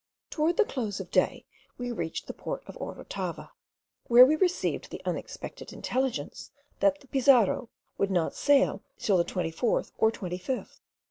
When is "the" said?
0.57-0.65, 2.25-2.33, 4.89-5.03, 7.01-7.07, 9.17-9.23